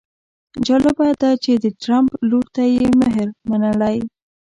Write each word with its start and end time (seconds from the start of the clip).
جالبه 0.65 1.07
ده 1.21 1.29
چې 1.43 1.51
د 1.63 1.65
ټرمپ 1.81 2.09
لور 2.29 2.45
ته 2.55 2.63
یې 2.75 2.87
مهر 3.01 3.27
منلی. 3.49 3.97